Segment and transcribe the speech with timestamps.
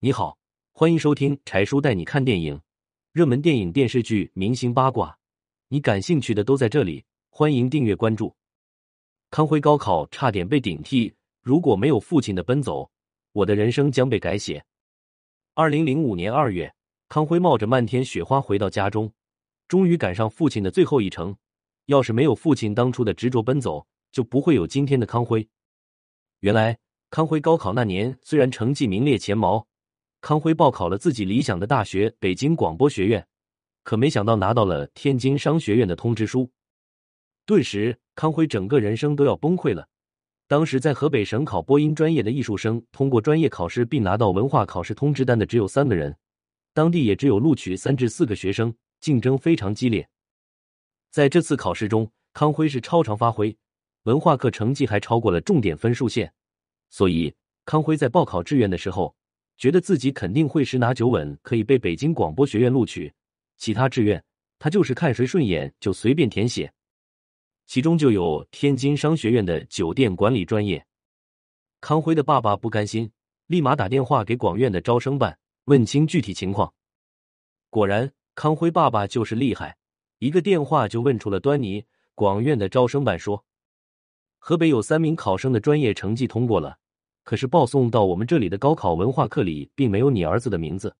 [0.00, 0.38] 你好，
[0.70, 2.60] 欢迎收听柴叔带你看电影，
[3.10, 5.18] 热门电影、电视剧、明星八卦，
[5.66, 7.04] 你感兴趣的都在这里。
[7.30, 8.32] 欢迎订阅关注。
[9.28, 12.88] 康辉高考差点被顶替，如果没有父亲的奔走，
[13.32, 14.64] 我的人生将被改写。
[15.54, 16.72] 二零零五年二月，
[17.08, 19.12] 康辉冒着漫天雪花回到家中，
[19.66, 21.36] 终于赶上父亲的最后一程。
[21.86, 25.48] 要是没有父亲当初的执着奔走，就不会有今天的康辉。
[26.38, 26.78] 原来，
[27.10, 29.66] 康辉高考那年虽然成绩名列前茅，
[30.20, 33.26] 康辉报考了自己理想的大学——北京广播学院，
[33.84, 36.50] 可没想到拿到了天津商学院的通知书。
[37.46, 39.88] 顿时，康辉整个人生都要崩溃了。
[40.48, 46.16] 当时在河北省考播音专业的艺术生，通过专业考试并拿到文化考试通知单的只有三个人，
[46.74, 50.08] 当地也只有录取三至四个学生，竞争非常激烈。
[51.10, 53.56] 在这次考试中，康辉是超常发挥，
[54.02, 56.32] 文化课成绩还超过了重点分数线，
[56.90, 59.14] 所以康辉在报考志愿的时候，
[59.58, 63.12] 觉得自己肯定会十拿九稳可以被北京广播学院录取，
[63.56, 64.24] 其他志愿
[64.58, 66.72] 他就是看谁顺眼就随便填写。
[67.66, 70.86] 其中就有天津商学院的酒店管理专业。
[71.80, 73.10] 康辉的爸爸不甘心，
[73.46, 76.72] 立马打电话给广院的招生办，问清具体情况。
[77.68, 79.76] 果然，康辉爸爸就是厉害，
[80.18, 81.84] 一个电话就问出了端倪。
[82.14, 83.44] 广院的招生办说
[84.38, 86.78] ：“河北有三名考生的专业成绩通过了，
[87.28, 90.96] 可是报送到我们这里的高考文化课里并没有你儿子的名字。”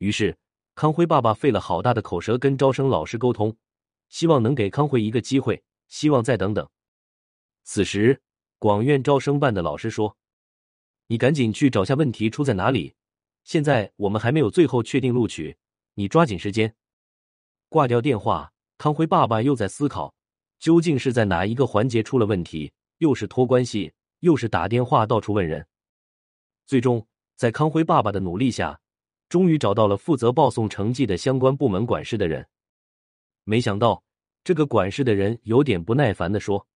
[0.00, 0.34] 于是，
[0.74, 3.54] 康辉爸爸费了好大的口舌跟招生老师沟通。
[4.08, 6.66] 希望能给康辉一个机会，希望再等等。
[7.64, 8.22] 此时，
[8.58, 10.16] 广院招生办的老师说
[11.08, 12.94] ：“你赶紧去找下问题出在哪里。
[13.44, 15.58] 现在我们还没有最后确定录取，
[15.96, 16.74] 你抓紧时间。”
[17.68, 20.14] 挂掉电话，康辉爸爸又在思考，
[20.58, 23.92] 究竟是在哪一个环节出了问题，又是托关系，
[24.26, 25.64] 又是打电话到处问人。
[26.66, 28.80] 最终，在康辉爸爸的努力下，
[29.28, 32.44] 终于找到了负责报送成绩的相关部门管事的人。
[33.44, 34.02] 没想到，
[34.42, 36.66] 这个管事的人有点不耐烦的说：“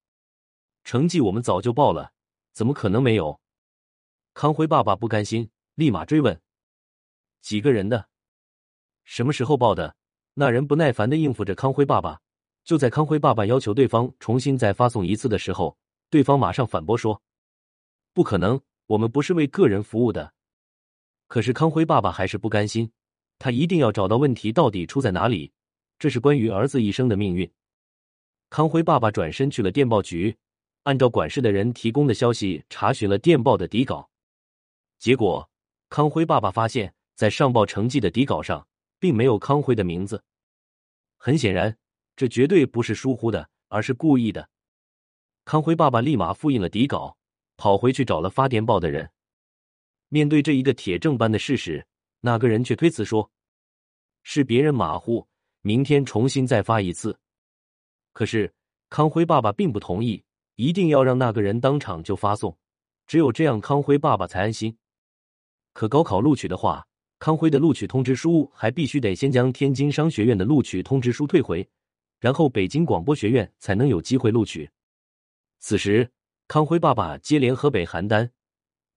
[0.84, 2.12] 成绩我们早就报了，
[2.52, 3.40] 怎么可能没有？”
[4.32, 6.40] 康辉爸爸不甘心，立马追问
[7.42, 8.06] ：“几个人的？
[9.02, 9.96] 什么时候报的？”
[10.34, 12.20] 那人不耐烦的应付着康辉爸爸。
[12.62, 15.76] 就在康辉爸爸要求对方重新再发送一次的时候，
[16.08, 17.20] 对方马上反驳说
[18.12, 20.32] ：“不可能，我们不是为个人服务的。”
[21.28, 22.90] 可是康辉爸爸还是不甘心，
[23.38, 25.52] 他一定要找到问题到底出在哪里。
[25.98, 27.48] 这是关于儿子一生的命运。
[28.48, 30.36] 康辉爸爸转身去了电报局，
[30.84, 34.10] 按照管事的人提供的消息查询了电报的底稿。
[34.98, 35.48] 结果，
[35.88, 38.66] 康辉爸爸发现，在上报成绩的底稿上
[38.98, 40.24] 并没有康辉的名字。
[41.16, 41.76] 很显然，
[42.16, 44.48] 这绝对不是疏忽的，而是故意的。
[45.44, 47.16] 康辉爸爸立马复印了底稿，
[47.60, 49.10] 跑回去找了发电报的人。
[50.08, 51.86] 面对这一个铁证般的事实，
[52.20, 53.30] 那个人却推辞说
[54.24, 55.28] ：“是别人马虎。”
[55.62, 57.18] 明天重新再发一次，
[58.14, 58.50] 可是
[58.88, 60.24] 康辉爸爸并不同意，
[60.56, 62.56] 一定要让那个人当场就发送，
[63.06, 64.74] 只有这样康辉爸爸才安心。
[65.74, 66.86] 可高考录取的话，
[67.18, 71.68] 康辉的录取通知书还必须得先将天津商学院的录取通知书退回，
[72.20, 74.70] 然后北京广播学院才能有机会录取。
[75.58, 76.10] 此时，
[76.50, 78.28] 康辉爸爸接连河北邯郸、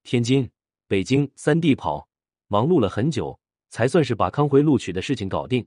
[0.01, 0.49] 天津、
[0.87, 2.09] 北京三地跑，
[2.47, 5.63] 忙碌了很久，才算是把康辉录取的事情搞定。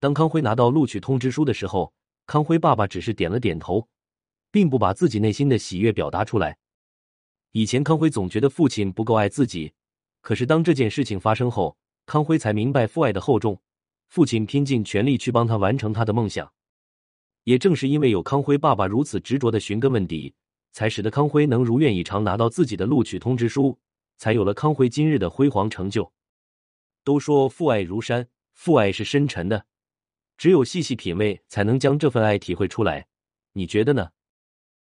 [0.00, 1.94] 当康辉拿到录取通知书的时候，
[2.26, 3.86] 康辉爸爸只是点了点头，
[4.50, 6.58] 并不把自己内心的喜悦表达出来。
[7.52, 9.72] 以前康辉总觉得父亲不够爱自己，
[10.20, 13.62] 可是当这件事情发生后，康辉才明白父爱的厚重。
[14.08, 16.52] 父亲拼尽全力去帮他完成他的梦想，
[17.44, 20.34] 也正是因为有康辉爸爸如此执着的寻根问底，
[20.72, 23.78] 才使得康辉能如愿以偿拿到自己的录取通知书，
[24.18, 26.12] 才有了康辉今日的辉煌成就。
[27.02, 29.66] 都说父爱如山，父爱是深沉的。
[30.36, 33.06] 只有细细品味，才能将这份爱体会出来。
[33.52, 34.10] 你觉得呢？